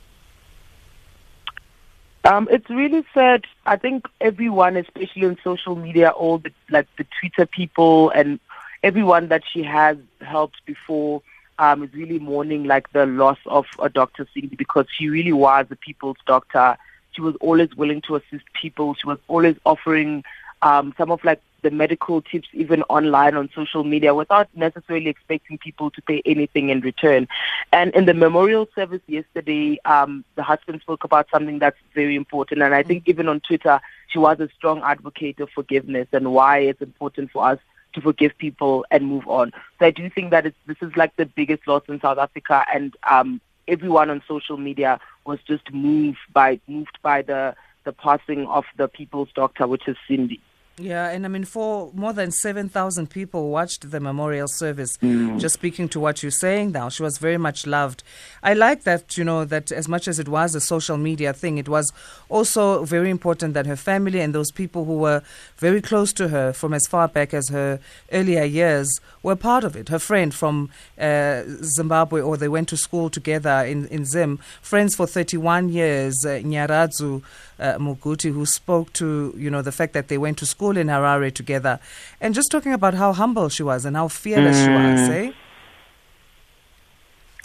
Um, 2.25 2.49
it's 2.51 2.69
really 2.69 3.05
sad. 3.15 3.45
I 3.67 3.77
think 3.77 4.07
everyone, 4.21 4.77
especially 4.77 5.25
on 5.25 5.39
social 5.43 5.75
media, 5.75 6.11
all 6.11 6.39
the 6.39 6.53
like 6.69 6.87
the 6.99 7.07
Twitter 7.19 7.47
people 7.47 8.11
and 8.11 8.39
everyone 8.83 9.29
that 9.29 9.43
she 9.51 9.63
has 9.63 9.97
helped 10.21 10.65
before, 10.67 11.23
um, 11.61 11.83
is 11.83 11.93
really 11.93 12.19
mourning 12.19 12.65
like 12.65 12.91
the 12.93 13.05
loss 13.05 13.39
of 13.47 13.67
a 13.81 13.91
Dr. 13.91 14.27
Sindi 14.35 14.57
because 14.57 14.87
she 14.91 15.09
really 15.09 15.33
was 15.33 15.67
a 15.71 15.77
people's 15.77 16.17
doctor. 16.27 16.77
She 17.13 17.21
was 17.21 17.37
always 17.37 17.77
willing 17.77 18.01
to 18.03 18.17
assist 18.17 18.45
people. 18.55 18.95
She 18.95 19.07
was 19.07 19.19
always 19.29 19.57
offering 19.67 20.25
um, 20.63 20.95
some 20.97 21.11
of 21.11 21.23
like 21.23 21.43
the 21.63 21.71
medical 21.71 22.23
tips 22.23 22.49
even 22.55 22.83
online 22.85 23.35
on 23.35 23.51
social 23.55 23.85
media 23.85 24.15
without 24.15 24.49
necessarily 24.55 25.09
expecting 25.09 25.59
people 25.59 25.91
to 25.91 26.01
pay 26.01 26.23
anything 26.25 26.71
in 26.71 26.81
return. 26.81 27.29
And 27.75 27.95
in 27.95 28.07
the 28.07 28.15
memorial 28.15 28.67
service 28.75 29.03
yesterday, 29.07 29.79
um, 29.85 30.25
the 30.37 30.43
husband 30.43 30.81
spoke 30.81 31.05
about 31.05 31.29
something 31.31 31.59
that's 31.59 31.77
very 31.95 32.17
important. 32.17 32.63
And 32.63 32.75
I 32.75 32.83
think 32.83 33.03
even 33.05 33.29
on 33.29 33.41
Twitter, 33.41 33.83
she 34.09 34.19
was 34.19 34.41
a 34.41 34.49
strong 34.57 34.81
advocate 34.83 35.41
of 35.41 35.51
forgiveness 35.51 36.09
and 36.13 36.33
why 36.33 36.61
it's 36.61 36.81
important 36.81 37.31
for 37.31 37.47
us 37.47 37.59
to 37.95 38.01
forgive 38.01 38.37
people 38.39 38.85
and 38.91 39.07
move 39.07 39.27
on. 39.27 39.53
So 39.79 39.87
I 39.87 39.91
do 39.91 40.09
think 40.11 40.31
that 40.31 40.45
this 40.67 40.77
is 40.83 40.97
like 40.97 41.17
the 41.17 41.27
biggest 41.27 41.67
loss 41.67 41.83
in 41.89 42.01
South 42.01 42.19
Africa, 42.19 42.65
and 42.73 42.95
um, 43.09 43.41
everyone 43.69 44.11
on 44.11 44.23
social 44.27 44.57
media 44.57 45.01
was 45.25 45.39
just 45.47 45.73
moved 45.73 46.19
by 46.33 46.61
moved 46.67 46.99
by 47.03 47.23
the 47.23 47.55
the 47.85 47.93
passing 47.93 48.47
of 48.47 48.65
the 48.77 48.89
people's 48.89 49.29
doctor, 49.35 49.67
which 49.67 49.89
is 49.89 49.97
Sindi. 50.07 50.41
Yeah, 50.81 51.11
and 51.11 51.27
I 51.27 51.29
mean, 51.29 51.45
for 51.45 51.91
more 51.95 52.15
than 52.15 52.31
7,000 52.31 53.11
people 53.11 53.51
watched 53.51 53.91
the 53.91 54.01
memorial 54.01 54.49
service. 54.49 54.97
Mm. 54.99 55.39
Just 55.39 55.55
speaking 55.55 55.89
to 55.91 56.01
what 56.01 56.23
you're 56.23 56.31
saying 56.31 56.73
now, 56.73 56.89
she 56.89 57.03
was 57.03 57.19
very 57.19 57.37
much 57.37 57.67
loved. 57.67 58.03
I 58.43 58.55
like 58.55 58.85
that, 58.85 59.19
you 59.19 59.25
know, 59.25 59.45
that 59.45 59.71
as 59.71 59.89
much 59.89 60.09
as 60.09 60.19
it 60.19 60.29
was 60.29 60.55
a 60.55 60.61
social 60.61 60.97
media 60.97 61.35
thing, 61.35 61.59
it 61.59 61.69
was 61.69 61.93
also 62.31 62.85
very 62.85 63.11
important 63.11 63.53
that 63.55 63.67
her 63.67 63.77
family 63.77 64.21
and 64.21 64.35
those 64.35 64.51
people 64.51 64.87
who 64.87 64.97
were 64.97 65.23
very 65.59 65.83
close 65.83 66.15
to 66.15 66.29
her 66.29 66.53
from 66.55 66.73
as 66.73 66.87
far 66.87 67.09
back 67.09 67.35
as 67.35 67.51
her 67.51 67.79
earlier 68.13 68.45
years 68.45 69.01
were 69.23 69.37
part 69.37 69.65
of 69.65 69.77
it. 69.77 69.91
Her 69.91 69.99
friend 69.99 70.33
from 70.33 70.71
uh, 70.99 71.43
Zimbabwe, 71.63 72.23
or 72.23 72.39
they 72.39 72.49
went 72.49 72.69
to 72.69 72.77
school 72.79 73.11
together 73.11 73.65
in, 73.67 73.87
in 73.89 74.07
Zim, 74.07 74.39
friends 74.63 74.97
for 74.97 75.07
31 75.07 75.69
years, 75.69 76.15
uh, 76.25 76.41
Nyaradzu 76.43 77.23
uh, 77.59 77.75
Muguti, 77.75 78.33
who 78.33 78.47
spoke 78.47 78.93
to, 78.95 79.35
you 79.37 79.51
know, 79.51 79.63
the 79.63 79.73
fact 79.73 79.93
that 79.93 80.09
they 80.09 80.17
went 80.17 80.39
to 80.39 80.47
school 80.47 80.70
in 80.77 80.89
Harare 80.89 81.33
together, 81.33 81.81
and 82.21 82.35
just 82.35 82.51
talking 82.51 82.73
about 82.73 82.95
how 82.95 83.13
humble 83.13 83.49
she 83.49 83.63
was 83.63 83.85
and 83.85 83.97
how 83.97 84.09
fearless 84.09 84.57
she 84.57 84.69
was, 84.69 85.09
eh? 85.09 85.33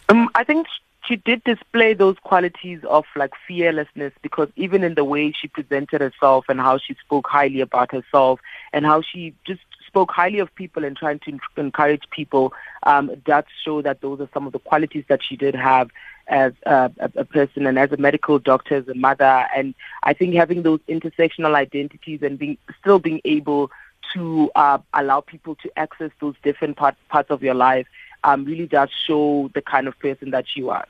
Um, 0.10 0.29
I 0.36 0.44
think 0.44 0.67
she 1.08 1.15
did 1.17 1.44
display 1.44 1.94
those 1.94 2.17
qualities 2.24 2.79
of 2.89 3.05
like 3.15 3.32
fearlessness 3.48 4.13
because 4.22 4.50
even 4.55 4.84
in 4.84 4.96
the 4.96 5.03
way 5.03 5.32
she 5.39 5.48
presented 5.48 6.01
herself 6.01 6.46
and 6.50 6.60
how 6.60 6.77
she 6.77 6.96
spoke 7.05 7.27
highly 7.27 7.62
about 7.62 7.91
herself 7.91 8.39
and 8.74 8.86
how 8.86 9.01
she 9.01 9.34
just 9.46 9.62
spoke 9.86 10.12
highly 10.12 10.39
of 10.39 10.53
people 10.55 10.84
and 10.84 10.98
trying 10.98 11.20
to 11.20 11.39
encourage 11.58 12.03
people, 12.10 12.53
um, 12.84 13.12
does 13.25 13.46
show 13.63 13.82
that 13.82 14.01
those 14.01 14.20
are 14.20 14.29
some 14.34 14.46
of 14.46 14.53
the 14.53 14.60
qualities 14.60 15.05
that 15.08 15.22
she 15.24 15.36
did 15.36 15.55
have 15.55 15.89
as 16.27 16.53
a, 16.65 16.91
a, 16.98 17.25
person 17.25 17.67
and 17.67 17.77
as 17.77 17.91
a 17.91 17.98
medical 17.98 18.39
doctor, 18.39 18.75
as 18.75 18.88
a 18.88 18.96
mother. 18.96 19.46
And 19.55 19.75
I 20.03 20.13
think 20.13 20.34
having 20.36 20.63
those 20.63 20.79
intersectional 20.89 21.55
identities 21.55 22.22
and 22.24 22.38
being 22.38 22.58
still 22.79 23.00
being 23.00 23.22
able 23.25 23.72
to 24.13 24.51
uh, 24.55 24.79
allow 24.94 25.22
people 25.22 25.55
to 25.55 25.72
access 25.77 26.12
those 26.20 26.36
different 26.44 26.77
part, 26.77 26.96
parts 27.10 27.29
of 27.29 27.44
your 27.44 27.53
life 27.53 27.88
um, 28.24 28.46
really 28.46 28.67
does 28.67 28.89
show 29.05 29.50
the 29.53 29.62
kind 29.62 29.88
of 29.88 29.98
person 30.00 30.32
that 30.32 30.46
you 30.55 30.70
are. 30.70 30.88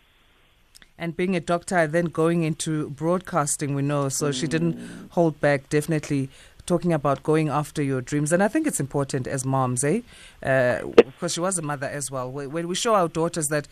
And 0.98 1.15
being 1.18 1.36
a 1.36 1.42
doctor, 1.42 1.75
and 1.75 1.92
then 1.92 2.06
going 2.06 2.44
into 2.44 2.89
broadcasting, 2.92 3.75
we 3.75 3.82
know, 3.82 4.08
so 4.08 4.30
mm. 4.30 4.34
she 4.34 4.48
didn't 4.48 5.10
hold 5.12 5.42
back, 5.42 5.68
definitely 5.68 6.30
talking 6.65 6.94
about 6.94 7.22
going 7.24 7.50
after 7.50 7.84
your 7.84 8.01
dreams. 8.01 8.32
And 8.32 8.42
I 8.42 8.48
think 8.48 8.65
it's 8.65 8.80
important 8.80 9.27
as 9.27 9.46
moms, 9.46 9.84
eh? 9.84 10.01
Uh, 10.42 10.86
because 10.96 11.34
she 11.34 11.39
was 11.39 11.58
a 11.58 11.62
mother 11.62 11.88
as 11.88 12.10
well. 12.10 12.32
When 12.32 12.68
we 12.68 12.75
show 12.75 12.96
our 12.96 13.08
daughters 13.08 13.50
that 13.50 13.68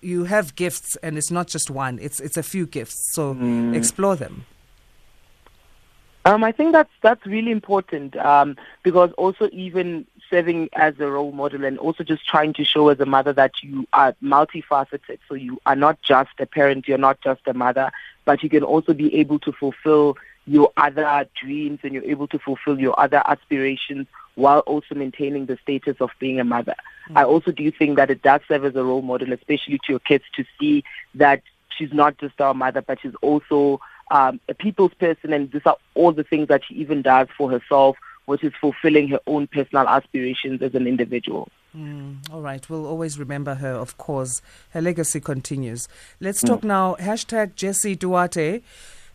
you 0.00 0.24
have 0.24 0.54
gifts 0.54 0.96
and 0.96 1.16
it's 1.18 1.30
not 1.30 1.48
just 1.48 1.70
one, 1.70 1.98
it's, 2.00 2.20
it's 2.20 2.36
a 2.36 2.42
few 2.42 2.66
gifts. 2.66 3.12
So 3.12 3.34
mm. 3.34 3.74
explore 3.74 4.16
them. 4.16 4.46
Um, 6.26 6.42
I 6.42 6.52
think 6.52 6.72
that's 6.72 6.90
that's 7.02 7.26
really 7.26 7.50
important 7.50 8.16
um, 8.16 8.56
because 8.82 9.12
also 9.12 9.50
even 9.52 10.06
serving 10.30 10.70
as 10.72 10.98
a 10.98 11.06
role 11.06 11.32
model 11.32 11.64
and 11.64 11.78
also 11.78 12.02
just 12.02 12.26
trying 12.26 12.54
to 12.54 12.64
show 12.64 12.88
as 12.88 12.98
a 12.98 13.04
mother 13.04 13.32
that 13.34 13.62
you 13.62 13.86
are 13.92 14.14
multifaceted. 14.22 15.18
So 15.28 15.34
you 15.34 15.60
are 15.66 15.76
not 15.76 16.00
just 16.00 16.30
a 16.38 16.46
parent, 16.46 16.88
you're 16.88 16.96
not 16.96 17.20
just 17.20 17.42
a 17.46 17.52
mother, 17.52 17.90
but 18.24 18.42
you 18.42 18.48
can 18.48 18.62
also 18.62 18.94
be 18.94 19.14
able 19.16 19.38
to 19.40 19.52
fulfill 19.52 20.16
your 20.46 20.72
other 20.78 21.26
dreams 21.40 21.80
and 21.82 21.92
you're 21.92 22.04
able 22.04 22.28
to 22.28 22.38
fulfill 22.38 22.80
your 22.80 22.98
other 22.98 23.22
aspirations 23.26 24.06
while 24.34 24.60
also 24.60 24.94
maintaining 24.94 25.46
the 25.46 25.58
status 25.62 25.96
of 26.00 26.10
being 26.18 26.40
a 26.40 26.44
mother. 26.44 26.74
Mm-hmm. 27.06 27.18
I 27.18 27.24
also 27.24 27.52
do 27.52 27.70
think 27.70 27.96
that 27.96 28.10
it 28.10 28.22
does 28.22 28.40
serve 28.48 28.64
as 28.64 28.74
a 28.74 28.84
role 28.84 29.02
model, 29.02 29.32
especially 29.32 29.78
to 29.78 29.92
your 29.92 30.00
kids, 30.00 30.24
to 30.36 30.44
see 30.58 30.84
that 31.14 31.42
she's 31.76 31.92
not 31.92 32.18
just 32.18 32.40
our 32.40 32.54
mother, 32.54 32.82
but 32.82 32.98
she's 33.00 33.14
also 33.22 33.80
um, 34.10 34.40
a 34.48 34.54
people's 34.54 34.94
person, 34.94 35.32
and 35.32 35.50
these 35.52 35.62
are 35.66 35.76
all 35.94 36.12
the 36.12 36.24
things 36.24 36.48
that 36.48 36.62
she 36.66 36.74
even 36.74 37.02
does 37.02 37.28
for 37.36 37.50
herself, 37.50 37.96
which 38.26 38.42
is 38.42 38.52
fulfilling 38.60 39.08
her 39.08 39.20
own 39.26 39.46
personal 39.46 39.88
aspirations 39.88 40.62
as 40.62 40.74
an 40.74 40.86
individual. 40.86 41.48
Mm, 41.76 42.32
all 42.32 42.40
right, 42.40 42.68
we'll 42.70 42.86
always 42.86 43.18
remember 43.18 43.56
her, 43.56 43.72
of 43.72 43.98
course. 43.98 44.40
Her 44.70 44.80
legacy 44.80 45.20
continues. 45.20 45.88
Let's 46.20 46.42
mm. 46.42 46.48
talk 46.48 46.64
now. 46.64 46.96
Hashtag 47.00 47.56
Jessie 47.56 47.96
Duarte. 47.96 48.62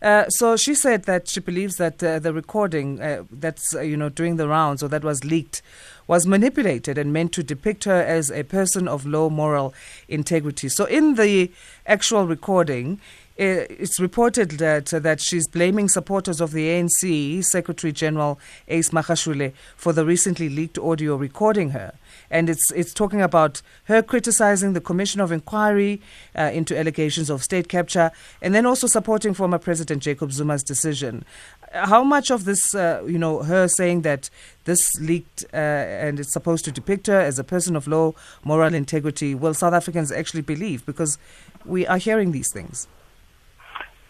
Uh, 0.02 0.28
so 0.30 0.56
she 0.56 0.74
said 0.74 1.04
that 1.04 1.28
she 1.28 1.40
believes 1.40 1.76
that 1.76 2.02
uh, 2.02 2.18
the 2.18 2.32
recording 2.32 3.00
uh, 3.00 3.22
that's 3.30 3.74
uh, 3.74 3.80
you 3.80 3.96
know 3.96 4.08
doing 4.08 4.36
the 4.36 4.48
rounds 4.48 4.82
or 4.82 4.88
that 4.88 5.04
was 5.04 5.24
leaked 5.24 5.60
was 6.06 6.26
manipulated 6.26 6.96
and 6.96 7.12
meant 7.12 7.32
to 7.32 7.42
depict 7.42 7.84
her 7.84 8.02
as 8.02 8.30
a 8.30 8.42
person 8.44 8.88
of 8.88 9.04
low 9.04 9.28
moral 9.28 9.74
integrity. 10.08 10.68
So 10.68 10.86
in 10.86 11.14
the 11.14 11.52
actual 11.86 12.26
recording, 12.26 12.98
it's 13.36 14.00
reported 14.00 14.52
that 14.52 14.86
that 14.86 15.20
she's 15.20 15.46
blaming 15.46 15.88
supporters 15.88 16.40
of 16.40 16.52
the 16.52 16.66
ANC 16.66 17.44
Secretary 17.44 17.92
General 17.92 18.38
Ace 18.68 18.90
Magashule 18.90 19.52
for 19.76 19.92
the 19.92 20.04
recently 20.04 20.48
leaked 20.48 20.78
audio 20.78 21.16
recording 21.16 21.70
her, 21.70 21.94
and 22.30 22.48
it's 22.48 22.70
it's 22.72 22.94
talking 22.94 23.20
about 23.20 23.62
her 23.84 24.02
criticizing 24.02 24.72
the 24.72 24.80
Commission 24.80 25.20
of 25.20 25.32
Inquiry 25.32 26.00
uh, 26.36 26.50
into 26.52 26.78
allegations 26.78 27.30
of 27.30 27.42
state 27.42 27.68
capture, 27.68 28.10
and 28.40 28.54
then 28.54 28.66
also 28.66 28.86
supporting 28.86 29.34
former 29.34 29.58
President 29.58 30.02
Jacob 30.02 30.30
Zuma's 30.30 30.62
decision. 30.62 31.24
How 31.72 32.02
much 32.02 32.30
of 32.30 32.44
this, 32.44 32.74
uh, 32.74 33.02
you 33.06 33.18
know, 33.18 33.42
her 33.42 33.68
saying 33.68 34.02
that 34.02 34.30
this 34.64 34.98
leaked 35.00 35.44
uh, 35.52 35.56
and 35.56 36.18
it's 36.18 36.32
supposed 36.32 36.64
to 36.64 36.72
depict 36.72 37.06
her 37.06 37.20
as 37.20 37.38
a 37.38 37.44
person 37.44 37.76
of 37.76 37.86
low 37.86 38.14
moral 38.44 38.74
integrity, 38.74 39.34
will 39.34 39.54
South 39.54 39.74
Africans 39.74 40.10
actually 40.10 40.42
believe? 40.42 40.84
Because 40.84 41.18
we 41.64 41.86
are 41.86 41.98
hearing 41.98 42.32
these 42.32 42.52
things. 42.52 42.88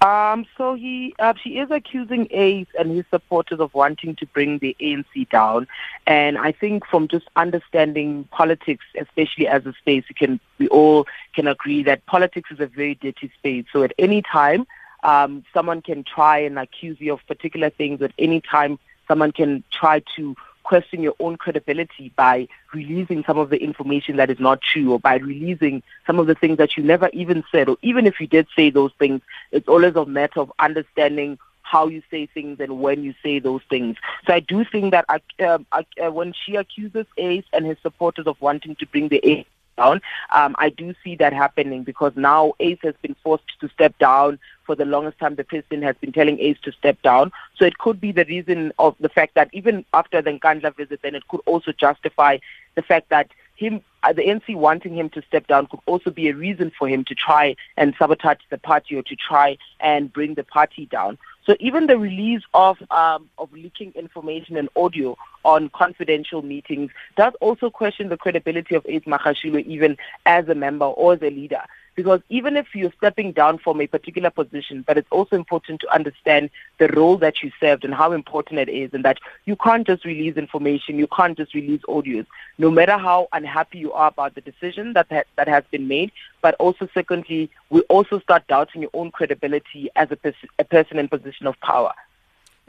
Um, 0.03 0.47
so 0.57 0.75
he, 0.75 1.15
uh, 1.19 1.35
she 1.43 1.59
is 1.59 1.71
accusing 1.71 2.27
Ace 2.31 2.67
and 2.79 2.91
his 2.91 3.05
supporters 3.11 3.61
of 3.61 3.75
wanting 3.75 4.17
to 4.17 4.27
bring 4.27 4.59
the 4.59 4.75
ANC 4.81 5.29
down. 5.29 5.69
And 6.07 6.39
I 6.39 6.53
think 6.53 6.87
from 6.87 7.07
just 7.07 7.27
understanding 7.37 8.25
politics, 8.31 8.85
especially 8.99 9.47
as 9.47 9.67
a 9.67 9.75
space, 9.75 10.05
we 10.09 10.15
can, 10.15 10.41
we 10.59 10.69
all 10.69 11.07
can 11.35 11.47
agree 11.47 11.83
that 11.83 12.07
politics 12.07 12.51
is 12.51 12.61
a 12.61 12.67
very 12.67 12.95
dirty 12.95 13.31
space. 13.39 13.67
So 13.73 13.83
at 13.83 13.93
any 13.99 14.23
time, 14.23 14.67
um, 15.03 15.45
someone 15.53 15.83
can 15.83 16.03
try 16.05 16.39
and 16.39 16.59
accuse 16.59 16.99
you 16.99 17.13
of 17.13 17.21
particular 17.27 17.69
things. 17.69 18.01
At 18.01 18.13
any 18.19 18.41
time, 18.41 18.79
someone 19.07 19.33
can 19.33 19.65
try 19.71 20.03
to 20.17 20.35
question 20.71 21.03
your 21.03 21.17
own 21.19 21.37
credibility 21.37 22.13
by 22.15 22.47
releasing 22.73 23.25
some 23.25 23.39
of 23.39 23.51
the 23.51 23.57
information 23.57 24.17
that 24.17 24.31
is 24.31 24.39
not 24.39 24.61
true 24.63 24.93
or 24.93 25.01
by 25.01 25.17
releasing 25.17 25.83
some 26.07 26.21
of 26.21 26.29
the 26.29 26.35
things 26.37 26.59
that 26.59 26.77
you 26.77 26.83
never 26.85 27.09
even 27.13 27.43
said 27.51 27.69
or 27.69 27.77
even 27.83 28.07
if 28.07 28.21
you 28.21 28.29
did 28.29 28.47
say 28.55 28.71
those 28.71 28.93
things 28.97 29.21
it's 29.51 29.67
always 29.67 29.97
a 29.97 30.07
matter 30.07 30.39
of 30.39 30.53
understanding 30.61 31.37
how 31.63 31.89
you 31.89 32.03
say 32.11 32.27
things 32.27 32.59
and 32.61 32.81
when 32.81 33.03
you 33.03 33.15
say 33.23 33.39
those 33.39 33.63
things. 33.69 33.97
So 34.27 34.33
I 34.33 34.41
do 34.41 34.65
think 34.65 34.93
that 34.93 35.07
uh, 35.09 36.11
when 36.11 36.33
she 36.45 36.57
accuses 36.57 37.07
Ace 37.17 37.45
and 37.53 37.65
his 37.67 37.79
supporters 37.83 38.27
of 38.27 38.41
wanting 38.41 38.75
to 38.77 38.87
bring 38.87 39.09
the 39.09 39.21
Ace 39.25 39.47
down. 39.81 40.01
Um, 40.35 40.55
I 40.59 40.69
do 40.71 40.95
see 41.03 41.17
that 41.17 41.33
happening 41.33 41.83
because 41.83 42.13
now 42.17 42.53
Ace 42.61 42.79
has 42.83 42.95
been 43.03 43.17
forced 43.23 43.45
to 43.61 43.69
step 43.69 43.99
down. 43.99 44.39
For 44.65 44.77
the 44.77 44.85
longest 44.85 45.19
time, 45.19 45.35
the 45.35 45.45
president 45.45 45.83
has 45.83 45.97
been 45.97 46.13
telling 46.13 46.39
Ace 46.39 46.59
to 46.63 46.73
step 46.73 47.01
down. 47.03 47.33
So 47.57 47.65
it 47.65 47.79
could 47.79 48.01
be 48.01 48.13
the 48.13 48.25
reason 48.27 48.73
of 48.79 48.95
the 49.01 49.09
fact 49.09 49.35
that 49.35 49.49
even 49.53 49.85
after 49.93 50.23
the 50.23 50.31
Nkandla 50.31 50.77
visit, 50.77 51.01
then 51.03 51.15
it 51.15 51.27
could 51.29 51.41
also 51.47 51.73
justify 51.73 52.39
the 52.77 52.83
fact 52.83 53.09
that 53.09 53.29
him, 53.57 53.83
uh, 54.03 54.13
the 54.13 54.23
NC 54.23 54.57
wanting 54.57 54.97
him 54.97 55.11
to 55.11 55.23
step 55.23 55.47
down 55.47 55.67
could 55.67 55.81
also 55.87 56.11
be 56.11 56.29
a 56.29 56.35
reason 56.35 56.71
for 56.79 56.89
him 56.89 57.05
to 57.05 57.15
try 57.15 57.57
and 57.77 57.95
sabotage 57.99 58.39
the 58.51 58.59
party 58.59 58.97
or 58.97 59.03
to 59.03 59.17
try 59.17 59.59
and 59.81 60.13
bring 60.13 60.35
the 60.35 60.45
party 60.45 60.87
down. 60.87 61.19
So 61.47 61.57
even 61.59 61.87
the 61.87 61.99
release 61.99 62.43
of 62.55 62.77
um, 62.91 63.29
of 63.39 63.53
leaking 63.53 63.93
information 63.95 64.57
and 64.57 64.69
audio 64.77 65.17
on 65.45 65.71
confidential 65.71 66.43
meetings 66.43 66.91
does 67.17 67.33
also 67.41 67.71
question 67.71 68.09
the 68.09 68.17
credibility 68.17 68.75
of 68.75 68.85
Ace 68.87 69.05
Magashule 69.05 69.65
even 69.67 69.97
as 70.27 70.49
a 70.49 70.55
member 70.55 70.85
or 70.85 71.15
as 71.15 71.23
a 71.23 71.31
leader. 71.31 71.63
Because 72.01 72.23
even 72.31 72.57
if 72.57 72.75
you're 72.75 72.95
stepping 72.97 73.33
down 73.33 73.59
from 73.59 73.79
a 73.79 73.87
particular 73.87 74.31
position, 74.31 74.83
but 74.87 74.97
it's 74.97 75.11
also 75.11 75.37
important 75.37 75.83
to 75.83 75.95
understand 75.95 76.49
the 76.79 76.89
role 76.89 77.19
that 77.19 77.43
you 77.43 77.53
served 77.61 77.85
and 77.85 77.93
how 77.93 78.13
important 78.13 78.59
it 78.59 78.71
is, 78.71 78.95
and 78.95 79.05
that 79.05 79.19
you 79.45 79.55
can't 79.55 79.87
just 79.87 80.07
release 80.07 80.39
information, 80.39 80.97
you 80.97 81.07
can't 81.09 81.37
just 81.37 81.53
release 81.53 81.83
audios, 81.83 82.25
no 82.57 82.71
matter 82.71 82.97
how 82.97 83.29
unhappy 83.35 83.77
you 83.77 83.93
are 83.93 84.09
about 84.09 84.35
the 84.35 84.41
decision 84.41 84.95
that 84.95 85.09
ha- 85.11 85.29
that 85.37 85.47
has 85.47 85.63
been 85.71 85.89
made. 85.89 86.11
But 86.41 86.55
also, 86.55 86.89
secondly, 86.95 87.51
we 87.69 87.83
also 87.83 88.19
start 88.21 88.47
doubting 88.49 88.81
your 88.81 88.91
own 88.95 89.11
credibility 89.11 89.91
as 89.95 90.11
a, 90.11 90.17
pers- 90.17 90.49
a 90.59 90.65
person 90.65 90.99
in 90.99 91.07
position 91.07 91.47
of 91.47 91.61
power. 91.61 91.93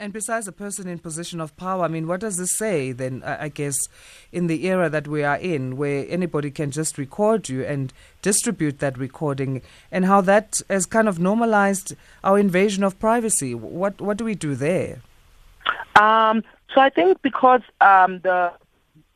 And 0.02 0.12
besides 0.12 0.48
a 0.48 0.52
person 0.52 0.88
in 0.88 0.98
position 0.98 1.40
of 1.40 1.56
power, 1.58 1.84
I 1.84 1.88
mean, 1.88 2.08
what 2.08 2.22
does 2.22 2.38
this 2.38 2.58
say 2.58 2.92
then, 2.92 3.22
I 3.24 3.50
guess, 3.50 3.78
in 4.32 4.48
the 4.48 4.66
era 4.66 4.90
that 4.90 5.08
we 5.08 5.24
are 5.24 5.38
in, 5.38 5.78
where 5.78 6.08
anybody 6.10 6.50
can 6.50 6.72
just 6.72 6.98
record 6.98 7.50
you 7.50 7.64
and 7.64 7.94
distribute 8.24 8.80
that 8.80 8.98
recording, 8.98 9.62
and 9.92 10.06
how 10.06 10.20
that 10.22 10.60
has 10.72 10.88
kind 10.88 11.08
of 11.08 11.20
normalized 11.20 11.94
our 12.24 12.40
invasion 12.40 12.84
of 12.84 12.98
privacy? 12.98 13.54
What, 13.54 14.02
what 14.02 14.18
do 14.18 14.26
we 14.26 14.34
do 14.34 14.56
there? 14.56 15.04
Um, 15.96 16.44
so 16.74 16.82
I 16.82 16.90
think 16.90 17.22
because 17.22 17.62
um, 17.80 18.22
the 18.24 18.54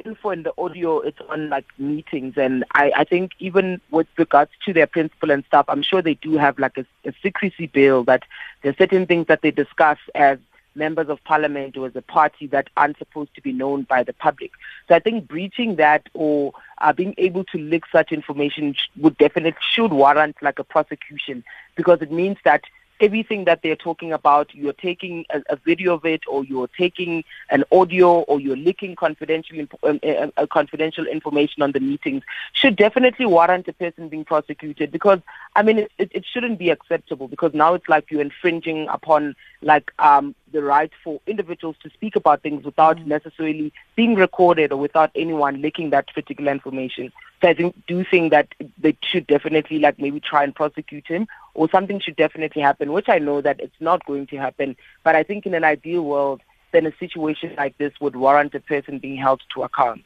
info 0.05 0.29
and 0.29 0.45
the 0.45 0.53
audio 0.55 0.99
it's 0.99 1.17
on 1.29 1.49
like 1.49 1.65
meetings 1.79 2.35
and 2.37 2.63
I, 2.75 2.91
I 2.95 3.03
think 3.05 3.31
even 3.39 3.81
with 3.89 4.05
regards 4.17 4.51
to 4.65 4.71
their 4.71 4.85
principal 4.85 5.31
and 5.31 5.43
stuff, 5.45 5.65
I'm 5.67 5.81
sure 5.81 6.03
they 6.03 6.13
do 6.13 6.37
have 6.37 6.59
like 6.59 6.77
a, 6.77 6.85
a 7.05 7.13
secrecy 7.23 7.65
bill 7.65 8.03
that 8.03 8.21
there's 8.61 8.77
certain 8.77 9.07
things 9.07 9.25
that 9.25 9.41
they 9.41 9.49
discuss 9.49 9.97
as 10.13 10.37
members 10.75 11.09
of 11.09 11.23
parliament 11.23 11.77
or 11.77 11.87
as 11.87 11.95
a 11.95 12.01
party 12.01 12.47
that 12.47 12.69
aren't 12.77 12.97
supposed 12.97 13.33
to 13.35 13.41
be 13.41 13.53
known 13.53 13.83
by 13.83 14.03
the 14.03 14.13
public. 14.13 14.51
So 14.87 14.95
I 14.95 14.99
think 14.99 15.27
breaching 15.27 15.75
that 15.77 16.07
or 16.13 16.53
uh, 16.79 16.93
being 16.93 17.13
able 17.17 17.43
to 17.45 17.57
leak 17.57 17.83
such 17.91 18.11
information 18.11 18.75
would 18.97 19.17
definitely 19.17 19.55
should 19.59 19.91
warrant 19.91 20.37
like 20.41 20.59
a 20.59 20.63
prosecution 20.63 21.43
because 21.75 22.01
it 22.01 22.11
means 22.11 22.37
that 22.45 22.63
everything 22.99 23.45
that 23.45 23.61
they're 23.61 23.75
talking 23.75 24.13
about, 24.13 24.53
you're 24.53 24.73
taking 24.73 25.25
a, 25.29 25.41
a, 25.49 25.55
video 25.57 25.95
of 25.95 26.05
it, 26.05 26.21
or 26.27 26.43
you're 26.45 26.69
taking 26.77 27.23
an 27.49 27.63
audio, 27.71 28.19
or 28.21 28.39
you're 28.39 28.55
leaking 28.55 28.95
confidential 28.95 29.65
um, 29.83 29.99
uh, 30.03 30.27
uh, 30.37 30.47
confidential 30.47 31.05
information 31.05 31.61
on 31.61 31.71
the 31.71 31.79
meetings, 31.79 32.23
should 32.53 32.75
definitely 32.75 33.25
warrant 33.25 33.67
a 33.67 33.73
person 33.73 34.09
being 34.09 34.25
prosecuted. 34.25 34.91
Because 34.91 35.19
I 35.55 35.63
mean, 35.63 35.79
it, 35.79 35.91
it, 35.97 36.11
it 36.13 36.25
shouldn't 36.25 36.59
be 36.59 36.69
acceptable. 36.69 37.27
Because 37.27 37.53
now 37.53 37.73
it's 37.73 37.89
like 37.89 38.09
you're 38.09 38.21
infringing 38.21 38.87
upon 38.87 39.35
like 39.61 39.91
um, 39.99 40.35
the 40.51 40.63
right 40.63 40.91
for 41.03 41.19
individuals 41.27 41.75
to 41.83 41.89
speak 41.89 42.15
about 42.15 42.41
things 42.41 42.63
without 42.63 42.97
mm. 42.97 43.05
necessarily 43.05 43.73
being 43.95 44.15
recorded 44.15 44.71
or 44.71 44.77
without 44.77 45.11
anyone 45.15 45.61
leaking 45.61 45.89
that 45.89 46.13
particular 46.13 46.51
information. 46.51 47.11
So 47.41 47.49
I 47.49 47.53
think, 47.53 47.75
do 47.87 48.03
think 48.03 48.31
that 48.31 48.47
they 48.77 48.97
should 49.03 49.27
definitely 49.27 49.79
like 49.79 49.99
maybe 49.99 50.19
try 50.19 50.43
and 50.43 50.55
prosecute 50.55 51.07
him 51.07 51.27
or 51.53 51.69
something 51.69 51.99
should 51.99 52.15
definitely 52.15 52.61
happen, 52.61 52.93
which 52.93 53.09
I 53.09 53.19
know 53.19 53.41
that 53.41 53.59
it's 53.59 53.79
not 53.79 54.05
going 54.05 54.27
to 54.27 54.37
happen. 54.37 54.75
But 55.03 55.15
I 55.15 55.23
think 55.23 55.45
in 55.45 55.53
an 55.53 55.63
ideal 55.63 56.03
world, 56.03 56.41
then 56.71 56.85
a 56.85 56.95
situation 56.97 57.55
like 57.57 57.77
this 57.77 57.93
would 57.99 58.15
warrant 58.15 58.55
a 58.55 58.59
person 58.59 58.99
being 58.99 59.17
held 59.17 59.41
to 59.53 59.63
account. 59.63 60.03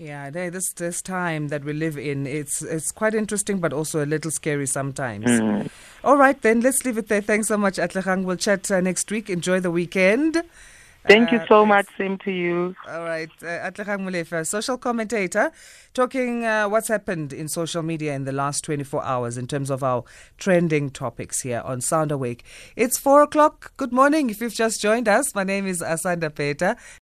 Yeah, 0.00 0.30
this 0.30 0.72
this 0.72 1.02
time 1.02 1.48
that 1.48 1.62
we 1.62 1.74
live 1.74 1.98
in, 1.98 2.26
it's 2.26 2.62
it's 2.62 2.90
quite 2.90 3.14
interesting, 3.14 3.58
but 3.58 3.74
also 3.74 4.02
a 4.02 4.06
little 4.06 4.30
scary 4.30 4.66
sometimes. 4.66 5.26
Mm. 5.26 5.68
All 6.02 6.16
right, 6.16 6.40
then 6.40 6.62
let's 6.62 6.86
leave 6.86 6.96
it 6.96 7.08
there. 7.08 7.20
Thanks 7.20 7.48
so 7.48 7.58
much, 7.58 7.76
Atlehang. 7.76 8.24
We'll 8.24 8.38
chat 8.38 8.70
uh, 8.70 8.80
next 8.80 9.10
week. 9.10 9.28
Enjoy 9.28 9.60
the 9.60 9.70
weekend. 9.70 10.42
Thank 11.06 11.32
uh, 11.32 11.36
you 11.36 11.46
so 11.48 11.64
much. 11.64 11.86
Same 11.96 12.18
to 12.18 12.30
you. 12.30 12.74
All 12.88 13.02
right. 13.02 13.30
Uh, 13.42 13.46
Atlehang 13.46 14.00
Molefe, 14.00 14.46
social 14.46 14.76
commentator, 14.76 15.50
talking 15.94 16.44
uh, 16.44 16.68
what's 16.68 16.88
happened 16.88 17.32
in 17.32 17.48
social 17.48 17.82
media 17.82 18.14
in 18.14 18.24
the 18.24 18.32
last 18.32 18.64
24 18.64 19.02
hours 19.02 19.38
in 19.38 19.46
terms 19.46 19.70
of 19.70 19.82
our 19.82 20.04
trending 20.36 20.90
topics 20.90 21.40
here 21.40 21.62
on 21.64 21.80
Sound 21.80 22.12
Awake. 22.12 22.44
It's 22.76 22.98
4 22.98 23.22
o'clock. 23.22 23.72
Good 23.78 23.92
morning 23.92 24.28
if 24.28 24.42
you've 24.42 24.54
just 24.54 24.80
joined 24.82 25.08
us. 25.08 25.34
My 25.34 25.44
name 25.44 25.66
is 25.66 25.80
Asanda 25.80 26.34
Peta. 26.34 26.76